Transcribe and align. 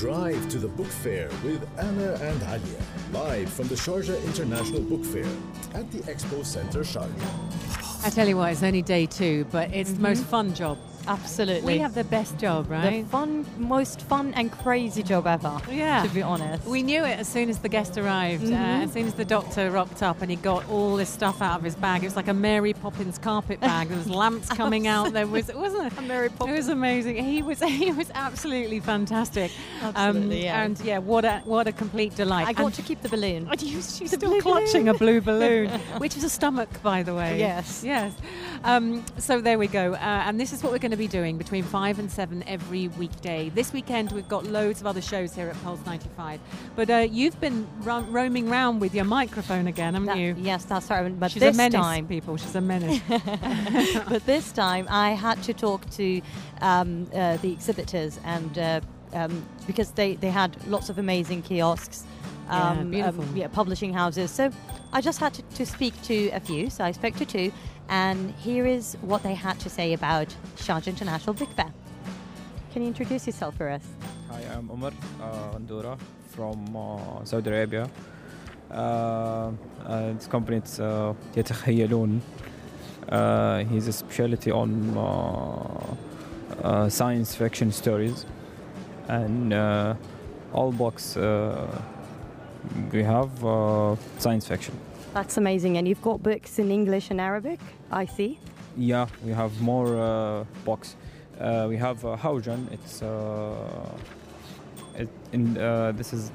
Drive 0.00 0.48
to 0.48 0.58
the 0.58 0.66
book 0.66 0.86
fair 0.86 1.28
with 1.44 1.68
Anna 1.78 2.14
and 2.22 2.42
Alia, 2.44 2.82
live 3.12 3.52
from 3.52 3.68
the 3.68 3.74
Sharjah 3.74 4.24
International 4.24 4.80
Book 4.80 5.04
Fair 5.04 5.26
at 5.74 5.92
the 5.92 5.98
Expo 6.10 6.42
Center, 6.42 6.80
Sharjah. 6.80 8.06
I 8.06 8.08
tell 8.08 8.26
you 8.26 8.38
what, 8.38 8.50
it's 8.50 8.62
only 8.62 8.80
day 8.80 9.04
two, 9.04 9.44
but 9.50 9.70
it's 9.74 9.92
the 9.92 10.00
most 10.00 10.20
mm-hmm. 10.20 10.30
fun 10.30 10.54
job. 10.54 10.78
Absolutely. 11.10 11.74
We 11.74 11.78
have 11.78 11.94
the 11.94 12.04
best 12.04 12.38
job, 12.38 12.66
the 12.68 12.74
right? 12.74 13.06
fun, 13.06 13.44
most 13.58 14.02
fun 14.02 14.32
and 14.34 14.50
crazy 14.52 15.02
job 15.02 15.26
ever. 15.26 15.60
Yeah. 15.70 16.04
To 16.04 16.08
be 16.14 16.22
honest. 16.22 16.64
We 16.66 16.82
knew 16.82 17.04
it 17.04 17.18
as 17.18 17.28
soon 17.28 17.50
as 17.50 17.58
the 17.58 17.68
guest 17.68 17.98
arrived, 17.98 18.44
uh, 18.50 18.54
as 18.54 18.92
soon 18.92 19.06
as 19.06 19.14
the 19.14 19.24
doctor 19.24 19.70
rocked 19.70 20.02
up 20.02 20.22
and 20.22 20.30
he 20.30 20.36
got 20.36 20.68
all 20.70 20.96
this 20.96 21.08
stuff 21.08 21.42
out 21.42 21.58
of 21.58 21.64
his 21.64 21.74
bag. 21.74 22.02
It 22.02 22.06
was 22.06 22.16
like 22.16 22.28
a 22.28 22.34
Mary 22.34 22.72
Poppins 22.74 23.18
carpet 23.18 23.60
bag. 23.60 23.88
There 23.88 23.98
was 23.98 24.08
lamps 24.22 24.48
coming 24.48 24.86
out. 24.86 25.12
There 25.12 25.26
was, 25.26 25.52
wasn't 25.52 25.92
it? 25.92 25.98
A 25.98 26.02
Mary 26.02 26.26
It 26.26 26.56
was 26.56 26.68
amazing. 26.68 27.24
He 27.24 27.42
was 27.42 27.60
he 27.80 27.90
was 27.90 28.10
absolutely 28.14 28.78
fantastic. 28.80 29.50
Um, 29.82 29.92
Absolutely, 29.96 30.44
yeah. 30.44 30.62
And 30.62 30.80
yeah, 30.80 30.98
what 30.98 31.24
a 31.24 31.40
what 31.44 31.66
a 31.66 31.72
complete 31.72 32.14
delight. 32.14 32.46
I 32.46 32.52
got 32.52 32.66
and, 32.66 32.74
to 32.74 32.82
keep 32.82 33.02
the 33.02 33.08
balloon. 33.08 33.48
and 33.50 33.62
you, 33.70 33.82
she's 33.82 34.10
The 34.12 34.16
still 34.16 34.40
clutching 34.40 34.84
balloon. 34.84 34.88
a 34.88 34.98
blue 34.98 35.20
balloon, 35.20 35.70
which 35.98 36.16
is 36.16 36.22
a 36.24 36.30
stomach, 36.30 36.68
by 36.82 37.02
the 37.02 37.14
way. 37.14 37.38
Yes. 37.38 37.82
Yes. 37.84 38.12
Um, 38.62 39.04
so 39.18 39.40
there 39.40 39.58
we 39.58 39.66
go. 39.66 39.94
Uh, 39.94 39.96
and 40.26 40.38
this 40.38 40.52
is 40.52 40.62
what 40.62 40.72
we're 40.72 40.78
going 40.78 40.90
to 40.90 40.96
be 41.00 41.08
doing 41.08 41.38
between 41.38 41.64
5 41.64 41.98
and 41.98 42.12
7 42.12 42.44
every 42.46 42.88
weekday. 42.88 43.48
This 43.48 43.72
weekend, 43.72 44.12
we've 44.12 44.28
got 44.28 44.44
loads 44.44 44.82
of 44.82 44.86
other 44.86 45.00
shows 45.00 45.34
here 45.34 45.48
at 45.48 45.60
Pulse 45.62 45.80
95. 45.86 46.38
But 46.76 46.90
uh, 46.90 46.96
you've 47.10 47.40
been 47.40 47.66
ro- 47.80 48.02
roaming 48.10 48.50
around 48.50 48.80
with 48.80 48.94
your 48.94 49.06
microphone 49.06 49.66
again, 49.66 49.94
haven't 49.94 50.08
That- 50.08 50.18
you? 50.18 50.36
yes, 50.38 50.66
that's 50.66 50.90
right. 50.90 51.18
But 51.18 51.30
She's 51.30 51.40
this 51.40 51.56
a 51.56 51.56
menace, 51.56 51.80
time, 51.80 52.06
people. 52.06 52.36
She's 52.36 52.54
a 52.54 52.60
menace. 52.60 53.00
but 54.08 54.26
this 54.26 54.52
time 54.52 54.86
I 54.90 55.12
had 55.12 55.42
to 55.44 55.54
talk 55.54 55.88
to 55.92 56.20
um, 56.60 57.08
uh, 57.14 57.38
the 57.38 57.50
exhibitors 57.50 58.20
and 58.24 58.58
uh, 58.58 58.80
um, 59.14 59.42
because 59.66 59.92
they, 59.92 60.16
they 60.16 60.30
had 60.30 60.54
lots 60.68 60.90
of 60.90 60.98
amazing 60.98 61.40
kiosks, 61.42 62.04
Yeah, 62.46 62.72
um, 62.72 62.92
yeah, 63.34 63.48
publishing 63.48 63.94
houses. 63.94 64.30
So 64.30 64.50
I 64.93 65.01
just 65.01 65.19
had 65.19 65.33
to, 65.33 65.41
to 65.41 65.65
speak 65.65 65.93
to 66.03 66.29
a 66.29 66.39
few. 66.39 66.69
So 66.69 66.83
I 66.83 66.91
spoke 66.91 67.15
to 67.17 67.25
two, 67.25 67.51
and 67.89 68.31
here 68.35 68.65
is 68.65 68.97
what 69.01 69.23
they 69.23 69.33
had 69.33 69.59
to 69.59 69.69
say 69.69 69.93
about 69.93 70.27
Sharjah 70.57 70.87
International 70.87 71.33
Book 71.33 71.49
Fair. 71.55 71.73
Can 72.71 72.81
you 72.81 72.87
introduce 72.89 73.27
yourself 73.27 73.55
for 73.55 73.69
us? 73.69 73.83
Hi, 74.29 74.41
I'm 74.53 74.69
Omar 74.69 74.91
uh, 75.21 75.57
Andura 75.57 75.97
from 76.29 76.75
uh, 76.75 77.23
Saudi 77.23 77.49
Arabia. 77.49 77.89
Uh, 78.69 79.51
uh, 79.85 80.13
this 80.13 80.27
company 80.27 80.57
it's 80.57 80.79
uh, 80.79 81.13
يتخيلون. 81.35 82.21
Uh, 83.09 83.63
he's 83.65 83.87
a 83.87 83.93
specialty 83.93 84.51
on 84.51 84.97
uh, 84.97 85.95
uh, 86.63 86.89
science 86.89 87.35
fiction 87.35 87.71
stories 87.71 88.25
and 89.07 89.53
uh, 89.53 89.93
all 90.53 90.71
books 90.71 91.15
uh, 91.15 91.81
we 92.92 93.02
have 93.02 93.44
uh, 93.44 93.96
science 94.18 94.46
fiction. 94.46 94.74
That's 95.14 95.36
amazing. 95.36 95.76
And 95.78 95.88
you've 95.88 96.02
got 96.02 96.22
books 96.22 96.58
in 96.58 96.70
English 96.70 97.10
and 97.10 97.20
Arabic, 97.20 97.60
I 97.90 98.06
see. 98.06 98.38
Yeah, 98.76 99.06
we 99.24 99.32
have 99.32 99.60
more 99.60 99.96
uh, 99.96 100.44
books. 100.64 100.96
Uh, 101.40 101.66
we 101.68 101.76
have 101.76 102.04
uh, 102.04 102.16
Haujan. 102.16 102.70
It's 102.72 103.02
uh, 103.02 103.96
it, 104.94 105.08
in 105.32 105.58
uh, 105.58 105.92
this 105.92 106.12
is 106.12 106.30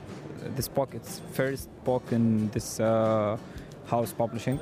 this 0.55 0.67
book. 0.67 0.89
It's 0.93 1.21
first 1.33 1.69
book 1.83 2.03
in 2.11 2.49
this 2.49 2.79
uh, 2.79 3.37
house 3.85 4.11
publishing. 4.13 4.59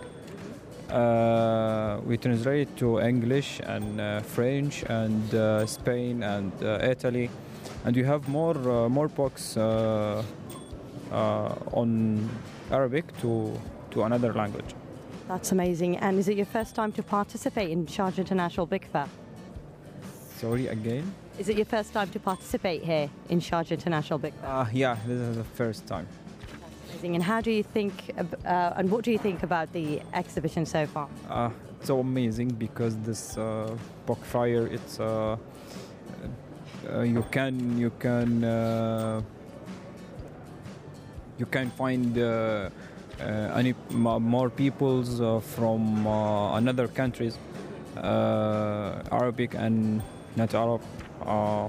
Uh, 0.90 2.00
we 2.06 2.18
translate 2.18 2.76
to 2.78 3.00
English 3.00 3.60
and 3.66 4.00
uh, 4.00 4.22
French 4.22 4.84
and 4.84 5.34
uh, 5.34 5.66
Spain 5.66 6.22
and 6.22 6.52
uh, 6.62 6.78
Italy, 6.84 7.30
and 7.86 7.96
we 7.96 8.04
have 8.04 8.28
more 8.28 8.58
uh, 8.58 8.90
more 8.90 9.08
books 9.08 9.58
on 11.12 12.30
Arabic 12.72 13.06
to 13.22 13.60
to 13.92 14.04
another 14.04 14.34
language. 14.34 14.74
That's 15.28 15.52
amazing. 15.52 15.98
And 15.98 16.20
is 16.20 16.28
it 16.28 16.36
your 16.36 16.46
first 16.46 16.76
time 16.76 16.92
to 16.94 17.04
participate 17.04 17.70
in 17.72 17.86
Sharjah 17.86 18.18
International 18.20 18.66
Book 18.66 18.86
Fair? 18.92 19.08
Sorry 20.38 20.68
again. 20.68 21.14
Is 21.40 21.50
it 21.50 21.56
your 21.56 21.66
first 21.66 21.94
time 21.94 22.10
to 22.10 22.20
participate 22.20 22.84
here 22.84 23.10
in 23.30 23.40
Sharjah 23.40 23.72
International 23.72 24.20
Book 24.20 24.34
Fair? 24.42 24.50
Uh, 24.50 24.68
yeah, 24.74 24.98
this 25.08 25.20
is 25.20 25.38
the 25.38 25.44
first 25.44 25.88
time. 25.88 26.08
Amazing. 26.90 27.16
And 27.16 27.24
how 27.24 27.42
do 27.42 27.52
you 27.52 27.64
think, 27.64 28.12
uh, 28.18 28.74
and 28.76 28.92
what 28.92 29.04
do 29.06 29.12
you 29.12 29.18
think 29.18 29.44
about 29.44 29.72
the 29.74 30.02
exhibition 30.14 30.66
so 30.66 30.86
far? 30.86 31.08
Uh, 31.30 31.50
it's 31.78 31.88
so 31.88 32.00
amazing 32.00 32.50
because 32.50 32.98
this 32.98 33.38
uh, 33.38 33.76
book 34.06 34.24
fire, 34.26 34.68
it's 34.68 35.00
uh, 35.00 35.38
uh, 36.92 37.02
you 37.02 37.24
can 37.32 37.78
you 37.78 37.92
can 38.00 38.44
uh, 38.44 39.22
you 41.38 41.46
can 41.46 41.70
find 41.72 42.18
uh, 42.18 42.70
uh, 43.20 43.24
any 43.56 43.74
m- 43.92 44.24
more 44.24 44.50
peoples 44.50 45.22
uh, 45.22 45.40
from 45.40 46.06
uh, 46.08 46.58
another 46.58 46.88
countries, 46.88 47.38
uh, 47.98 49.02
Arabic 49.12 49.54
and 49.56 50.02
not 50.36 50.54
Arab. 50.54 50.82
Uh, 51.26 51.68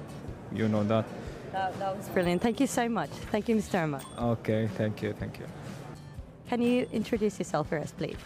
you 0.53 0.69
know 0.69 0.85
that. 0.85 1.05
That, 1.53 1.79
that 1.79 1.97
was 1.97 2.09
brilliant. 2.09 2.43
Thank 2.43 2.61
you 2.61 2.67
so 2.67 2.89
much. 2.89 3.11
Thank 3.31 3.49
you, 3.49 3.57
Mr. 3.57 3.83
Omar. 3.83 4.01
Okay, 4.19 4.69
thank 4.77 5.03
you, 5.03 5.13
thank 5.13 5.39
you. 5.39 5.47
Can 6.49 6.61
you 6.61 6.87
introduce 6.93 7.39
yourself 7.39 7.69
for 7.69 7.79
us, 7.79 7.93
please? 7.93 8.17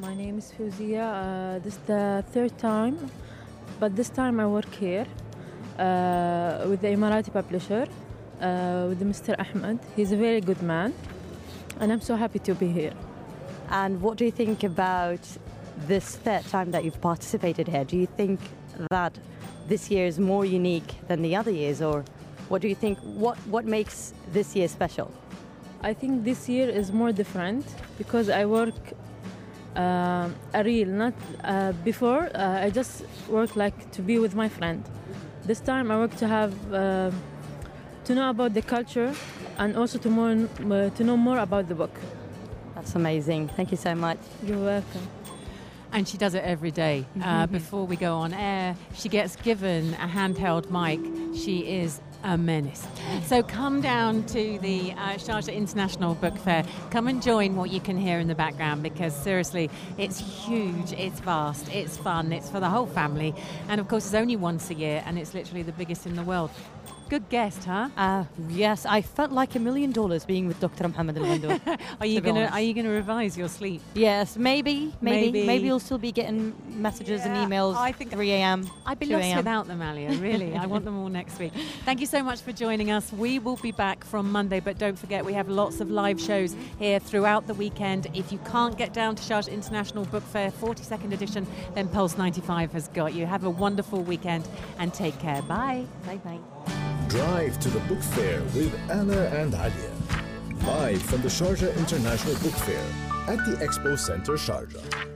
My 0.00 0.14
name 0.14 0.38
is 0.38 0.52
Fawzya. 0.58 1.04
Uh, 1.56 1.58
this 1.60 1.74
is 1.74 1.80
the 1.86 2.24
third 2.32 2.58
time, 2.58 2.98
but 3.80 3.96
this 3.96 4.10
time 4.10 4.40
I 4.40 4.46
work 4.46 4.72
here 4.74 5.06
uh, 5.78 6.66
with 6.68 6.80
the 6.82 6.88
Emirati 6.88 7.32
publisher, 7.32 7.86
uh, 8.40 8.86
with 8.88 9.00
Mr. 9.00 9.34
Ahmed. 9.38 9.78
He's 9.94 10.12
a 10.12 10.16
very 10.16 10.40
good 10.40 10.62
man, 10.62 10.94
and 11.80 11.92
I'm 11.92 12.00
so 12.00 12.16
happy 12.16 12.38
to 12.40 12.54
be 12.54 12.68
here. 12.68 12.92
And 13.70 14.00
what 14.00 14.16
do 14.16 14.24
you 14.24 14.30
think 14.30 14.62
about 14.64 15.20
this 15.86 16.16
third 16.16 16.44
time 16.46 16.70
that 16.70 16.84
you've 16.84 17.00
participated 17.00 17.68
here? 17.68 17.84
Do 17.84 17.96
you 17.96 18.06
think 18.06 18.40
that 18.90 19.18
this 19.68 19.90
year 19.90 20.06
is 20.06 20.18
more 20.18 20.44
unique 20.44 20.94
than 21.08 21.22
the 21.22 21.34
other 21.36 21.50
years, 21.50 21.82
or 21.82 22.04
what 22.48 22.62
do 22.62 22.68
you 22.68 22.74
think? 22.74 22.98
What 23.00 23.36
what 23.48 23.64
makes 23.64 24.14
this 24.32 24.54
year 24.54 24.68
special? 24.68 25.10
I 25.82 25.92
think 25.94 26.24
this 26.24 26.48
year 26.48 26.68
is 26.68 26.92
more 26.92 27.12
different 27.12 27.64
because 27.98 28.28
I 28.30 28.44
work 28.46 28.74
uh, 29.76 30.28
a 30.54 30.64
real, 30.64 30.88
not 30.88 31.14
uh, 31.44 31.72
before. 31.84 32.30
Uh, 32.34 32.64
I 32.64 32.70
just 32.70 33.04
work 33.28 33.56
like 33.56 33.90
to 33.92 34.02
be 34.02 34.18
with 34.18 34.34
my 34.34 34.48
friend. 34.48 34.82
This 35.44 35.60
time 35.60 35.90
I 35.90 35.96
work 35.96 36.16
to 36.16 36.26
have 36.26 36.52
uh, 36.72 37.10
to 38.06 38.14
know 38.14 38.30
about 38.30 38.54
the 38.54 38.62
culture 38.62 39.12
and 39.58 39.76
also 39.76 39.98
to 39.98 40.08
more 40.08 40.30
uh, 40.30 40.90
to 40.90 41.04
know 41.04 41.16
more 41.16 41.38
about 41.38 41.68
the 41.68 41.74
book. 41.74 41.94
That's 42.74 42.94
amazing. 42.94 43.48
Thank 43.48 43.70
you 43.72 43.76
so 43.76 43.94
much. 43.94 44.18
You're 44.44 44.58
welcome. 44.58 45.08
And 45.92 46.06
she 46.06 46.16
does 46.18 46.34
it 46.34 46.44
every 46.44 46.70
day. 46.70 47.06
Uh, 47.22 47.46
before 47.46 47.86
we 47.86 47.96
go 47.96 48.16
on 48.16 48.34
air, 48.34 48.76
she 48.94 49.08
gets 49.08 49.34
given 49.36 49.94
a 49.94 50.06
handheld 50.06 50.70
mic. 50.70 51.00
She 51.36 51.60
is 51.80 52.00
a 52.22 52.36
menace. 52.36 52.86
So 53.24 53.42
come 53.42 53.80
down 53.80 54.24
to 54.26 54.58
the 54.58 54.92
uh, 54.92 55.14
Sharjah 55.14 55.54
International 55.54 56.14
Book 56.14 56.36
Fair. 56.38 56.64
Come 56.90 57.08
and 57.08 57.22
join 57.22 57.56
what 57.56 57.70
you 57.70 57.80
can 57.80 57.96
hear 57.96 58.18
in 58.18 58.28
the 58.28 58.34
background 58.34 58.82
because 58.82 59.14
seriously, 59.16 59.70
it's 59.96 60.18
huge, 60.18 60.92
it's 60.92 61.20
vast, 61.20 61.72
it's 61.72 61.96
fun, 61.96 62.32
it's 62.32 62.50
for 62.50 62.60
the 62.60 62.68
whole 62.68 62.86
family. 62.86 63.34
And 63.68 63.80
of 63.80 63.88
course, 63.88 64.04
it's 64.06 64.14
only 64.14 64.36
once 64.36 64.70
a 64.70 64.74
year 64.74 65.02
and 65.06 65.18
it's 65.18 65.34
literally 65.34 65.62
the 65.62 65.72
biggest 65.72 66.06
in 66.06 66.14
the 66.14 66.24
world. 66.24 66.50
Good 67.08 67.28
guest, 67.28 67.64
huh? 67.64 67.88
Uh, 67.96 68.24
yes, 68.48 68.84
I 68.84 69.00
felt 69.00 69.30
like 69.30 69.54
a 69.54 69.60
million 69.60 69.92
dollars 69.92 70.24
being 70.24 70.48
with 70.48 70.58
Dr. 70.58 70.88
Muhammad 70.88 71.16
Al. 71.18 71.24
Are 72.00 72.06
you 72.06 72.20
gonna 72.20 72.40
honest. 72.40 72.52
Are 72.54 72.60
you 72.60 72.74
gonna 72.74 72.90
revise 72.90 73.38
your 73.38 73.48
sleep? 73.48 73.80
yes, 73.94 74.36
maybe, 74.36 74.92
maybe, 75.00 75.26
Maybe. 75.30 75.46
maybe, 75.46 75.66
you'll 75.66 75.78
still 75.78 75.98
be 75.98 76.10
getting 76.10 76.52
messages 76.68 77.20
Yeah, 77.20 77.32
and 77.42 77.52
emails. 77.52 77.76
I 77.76 77.92
think- 77.92 78.10
3 78.10 78.32
a.m. 78.32 78.68
I'd 78.84 78.98
be 78.98 79.06
lost 79.06 79.36
without 79.36 79.68
them, 79.68 79.82
Alia, 79.82 80.10
really. 80.18 80.56
I 80.56 80.66
want 80.66 80.84
them 80.84 80.98
all 80.98 81.08
next 81.08 81.38
week. 81.38 81.52
Thank 81.84 82.00
you 82.00 82.06
so 82.06 82.24
much 82.24 82.40
for 82.40 82.50
joining 82.50 82.90
us. 82.90 83.12
We 83.12 83.38
will 83.38 83.56
be 83.56 83.70
back 83.72 84.04
from 84.04 84.32
Monday, 84.32 84.58
but 84.58 84.76
don't 84.76 84.98
forget 84.98 85.24
we 85.24 85.32
have 85.34 85.48
lots 85.48 85.80
of 85.80 85.88
live 85.88 86.20
shows 86.20 86.56
here 86.80 86.98
throughout 86.98 87.46
the 87.46 87.54
weekend. 87.54 88.08
If 88.14 88.32
you 88.32 88.38
can't 88.50 88.76
get 88.76 88.92
down 88.92 89.14
to 89.14 89.22
Sharjah 89.22 89.52
International 89.52 90.04
Book 90.06 90.24
Fair 90.24 90.50
42nd 90.50 91.12
edition, 91.12 91.46
then 91.74 91.86
Pulse 91.88 92.18
95 92.18 92.72
has 92.72 92.88
got 92.88 93.14
you. 93.14 93.26
Have 93.26 93.44
a 93.44 93.50
wonderful 93.50 94.02
weekend 94.02 94.48
and 94.80 94.92
take 94.92 95.16
care. 95.20 95.40
Bye. 95.42 95.86
Bye 96.04 96.16
bye. 96.16 96.75
Drive 97.16 97.58
to 97.60 97.70
the 97.70 97.80
book 97.88 98.02
fair 98.02 98.42
with 98.54 98.78
Anna 98.90 99.16
and 99.16 99.54
Alia. 99.54 99.90
Live 100.66 101.00
from 101.00 101.22
the 101.22 101.28
Sharjah 101.28 101.74
International 101.78 102.34
Book 102.34 102.52
Fair 102.52 102.84
at 103.26 103.38
the 103.46 103.56
Expo 103.64 103.98
Center, 103.98 104.34
Sharjah. 104.34 105.15